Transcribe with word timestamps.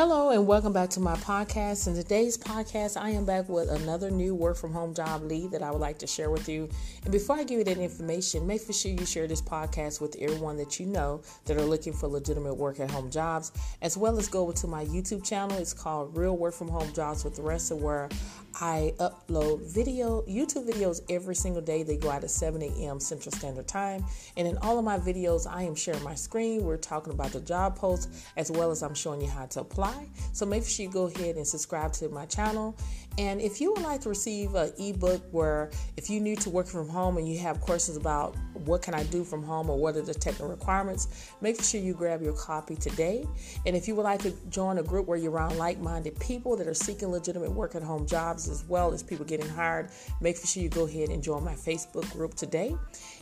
Hello 0.00 0.30
and 0.30 0.46
welcome 0.46 0.72
back 0.72 0.88
to 0.88 0.98
my 0.98 1.14
podcast. 1.16 1.86
In 1.86 1.94
today's 1.94 2.38
podcast, 2.38 2.98
I 2.98 3.10
am 3.10 3.26
back 3.26 3.50
with 3.50 3.68
another 3.68 4.10
new 4.10 4.34
work 4.34 4.56
from 4.56 4.72
home 4.72 4.94
job 4.94 5.24
lead 5.24 5.50
that 5.50 5.62
I 5.62 5.70
would 5.70 5.82
like 5.82 5.98
to 5.98 6.06
share 6.06 6.30
with 6.30 6.48
you. 6.48 6.70
And 7.02 7.12
before 7.12 7.36
I 7.36 7.44
give 7.44 7.58
you 7.58 7.64
that 7.64 7.76
information, 7.76 8.46
make 8.46 8.62
sure 8.72 8.90
you 8.90 9.04
share 9.04 9.26
this 9.26 9.42
podcast 9.42 10.00
with 10.00 10.16
everyone 10.18 10.56
that 10.56 10.80
you 10.80 10.86
know 10.86 11.20
that 11.44 11.58
are 11.58 11.66
looking 11.66 11.92
for 11.92 12.06
legitimate 12.06 12.54
work 12.54 12.80
at 12.80 12.90
home 12.90 13.10
jobs, 13.10 13.52
as 13.82 13.98
well 13.98 14.18
as 14.18 14.26
go 14.26 14.44
over 14.44 14.54
to 14.54 14.66
my 14.66 14.86
YouTube 14.86 15.22
channel. 15.22 15.58
It's 15.58 15.74
called 15.74 16.16
Real 16.16 16.34
Work 16.34 16.54
from 16.54 16.68
Home 16.68 16.90
Jobs 16.94 17.22
with 17.22 17.36
the 17.36 17.42
rest 17.42 17.70
of 17.70 17.82
where 17.82 18.08
I 18.54 18.94
upload 18.98 19.62
video, 19.72 20.22
YouTube 20.22 20.66
videos 20.66 21.02
every 21.10 21.34
single 21.34 21.62
day. 21.62 21.82
They 21.82 21.98
go 21.98 22.10
out 22.10 22.24
at 22.24 22.30
7 22.30 22.60
a.m. 22.62 23.00
Central 23.00 23.32
Standard 23.32 23.68
Time. 23.68 24.04
And 24.36 24.48
in 24.48 24.56
all 24.58 24.78
of 24.78 24.84
my 24.84 24.98
videos, 24.98 25.46
I 25.46 25.62
am 25.62 25.74
sharing 25.74 26.02
my 26.02 26.14
screen. 26.14 26.64
We're 26.64 26.78
talking 26.78 27.12
about 27.12 27.32
the 27.32 27.40
job 27.40 27.76
posts 27.76 28.26
as 28.36 28.50
well 28.50 28.70
as 28.70 28.82
I'm 28.82 28.94
showing 28.94 29.20
you 29.20 29.28
how 29.28 29.46
to 29.46 29.60
apply. 29.60 29.89
So 30.32 30.46
make 30.46 30.64
sure 30.64 30.86
you 30.86 30.92
go 30.92 31.04
ahead 31.04 31.36
and 31.36 31.46
subscribe 31.46 31.92
to 31.94 32.08
my 32.08 32.26
channel. 32.26 32.76
And 33.18 33.40
if 33.40 33.60
you 33.60 33.72
would 33.72 33.82
like 33.82 34.00
to 34.02 34.08
receive 34.08 34.54
an 34.54 34.72
ebook 34.78 35.22
where 35.32 35.70
if 35.96 36.08
you 36.08 36.20
need 36.20 36.40
to 36.42 36.50
work 36.50 36.66
from 36.66 36.88
home 36.88 37.18
and 37.18 37.28
you 37.28 37.38
have 37.40 37.60
questions 37.60 37.96
about 37.96 38.36
what 38.54 38.82
can 38.82 38.94
I 38.94 39.02
do 39.04 39.24
from 39.24 39.42
home 39.42 39.68
or 39.68 39.76
what 39.76 39.96
are 39.96 40.02
the 40.02 40.14
technical 40.14 40.48
requirements, 40.48 41.32
make 41.40 41.60
sure 41.60 41.80
you 41.80 41.92
grab 41.92 42.22
your 42.22 42.32
copy 42.32 42.76
today. 42.76 43.26
And 43.66 43.76
if 43.76 43.88
you 43.88 43.94
would 43.96 44.04
like 44.04 44.22
to 44.22 44.32
join 44.48 44.78
a 44.78 44.82
group 44.82 45.06
where 45.06 45.18
you're 45.18 45.32
around 45.32 45.58
like-minded 45.58 46.18
people 46.20 46.56
that 46.56 46.68
are 46.68 46.74
seeking 46.74 47.10
legitimate 47.10 47.50
work 47.50 47.74
at 47.74 47.82
home 47.82 48.06
jobs 48.06 48.48
as 48.48 48.64
well 48.64 48.92
as 48.92 49.02
people 49.02 49.24
getting 49.24 49.48
hired, 49.48 49.90
make 50.20 50.38
sure 50.42 50.62
you 50.62 50.68
go 50.68 50.86
ahead 50.86 51.08
and 51.08 51.22
join 51.22 51.44
my 51.44 51.54
Facebook 51.54 52.10
group 52.12 52.34
today. 52.34 52.76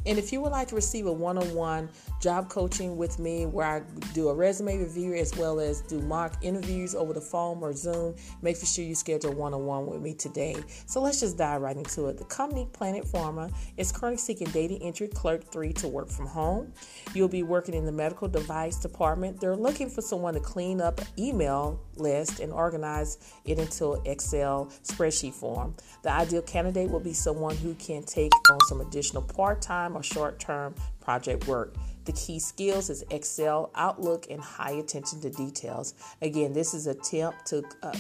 And 0.07 0.19
if 0.19 0.33
you 0.33 0.41
would 0.43 0.53
like 0.53 0.69
to 0.69 0.75
receive 0.75 1.07
a 1.07 1.13
one-on-one 1.13 1.89
job 2.21 2.51
coaching 2.51 2.97
with 2.97 3.19
me 3.19 3.47
where 3.47 3.67
I 3.67 3.83
do 4.13 4.29
a 4.29 4.35
resume 4.35 4.79
review 4.79 5.15
as 5.15 5.35
well 5.37 5.61
as 5.61 5.81
do 5.81 6.01
mock 6.03 6.35
interviews 6.43 6.58
over 6.95 7.13
the 7.13 7.21
phone 7.21 7.59
or 7.61 7.73
Zoom, 7.73 8.15
make 8.43 8.57
sure 8.57 8.85
you 8.85 8.95
schedule 8.95 9.33
one-on-one 9.33 9.87
with 9.87 10.01
me 10.01 10.15
today. 10.15 10.57
So 10.87 11.01
let's 11.01 11.21
just 11.21 11.39
dive 11.39 11.63
right 11.63 11.77
into 11.77 12.07
it. 12.07 12.19
The 12.19 12.25
company 12.25 12.69
Planet 12.73 13.05
Pharma 13.05 13.53
is 13.77 13.93
currently 13.93 14.19
seeking 14.19 14.49
data 14.49 14.79
entry 14.83 15.09
clerk 15.09 15.45
3 15.45 15.73
to 15.75 15.89
work 15.89 16.09
from 16.09 16.27
home. 16.27 16.73
You'll 17.15 17.29
be 17.29 17.43
working 17.43 17.75
in 17.75 17.85
the 17.85 17.93
medical 17.93 18.29
device 18.29 18.77
department. 18.77 19.41
They're 19.41 19.57
looking 19.57 19.89
for 19.89 20.03
someone 20.03 20.35
to 20.35 20.41
clean 20.41 20.81
up 20.81 21.01
email 21.19 21.81
list 22.01 22.41
and 22.41 22.53
organize 22.53 23.19
it 23.45 23.59
into 23.59 24.01
Excel 24.05 24.73
spreadsheet 24.83 25.35
form. 25.35 25.75
The 26.03 26.13
ideal 26.13 26.43
candidate 26.43 26.91
will 26.91 27.01
be 27.01 27.13
someone 27.13 27.57
who 27.57 27.75
can 27.75 28.03
take 28.03 28.33
on 28.51 28.59
some 28.69 28.81
additional 28.81 29.23
part-time 29.23 29.97
or 29.97 30.03
short-term 30.03 30.75
project 31.01 31.47
work. 31.47 31.75
The 32.05 32.13
key 32.13 32.39
skills 32.39 32.89
is 32.89 33.05
Excel, 33.11 33.71
Outlook, 33.75 34.29
and 34.31 34.41
high 34.41 34.73
attention 34.73 35.21
to 35.21 35.31
details. 35.31 35.95
Again, 36.23 36.55
this 36.55 36.73
is 36.73 36.87
a 36.87 36.95
temp 36.95 37.35
to 37.47 37.63
uh, 37.83 37.93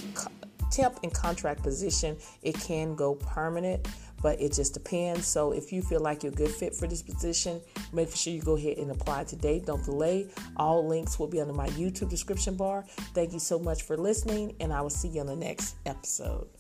temp 0.71 1.01
and 1.03 1.13
contract 1.13 1.63
position. 1.63 2.17
It 2.43 2.55
can 2.55 2.95
go 2.95 3.15
permanent, 3.17 3.87
but 4.23 4.41
it 4.41 4.53
just 4.53 4.75
depends. 4.75 5.27
So 5.27 5.53
if 5.53 5.73
you 5.73 5.83
feel 5.83 6.01
like 6.01 6.23
you're 6.23 6.33
a 6.33 6.37
good 6.37 6.51
fit 6.51 6.75
for 6.75 6.87
this 6.87 7.03
position, 7.03 7.61
make 7.93 8.15
sure 8.15 8.33
you 8.33 8.43
go 8.43 8.57
ahead 8.57 8.79
and 8.79 8.91
apply 8.91 9.25
today. 9.25 9.61
Don't 9.61 9.85
delay. 9.85 10.27
All 10.57 10.87
links 10.87 11.19
will 11.19 11.29
be 11.29 11.41
under 11.41 11.55
my 11.55 11.69
YouTube 11.71 12.11
description 12.11 12.57
bar. 12.57 12.85
Thank 13.15 13.33
you 13.33 13.39
so 13.39 13.59
much 13.59 13.83
for 13.83 13.97
listening, 13.97 14.55
and 14.61 14.73
I 14.73 14.81
will 14.81 14.91
see 14.91 15.09
you 15.09 15.21
on 15.21 15.27
the 15.27 15.37
next 15.37 15.77
episode. 15.87 16.58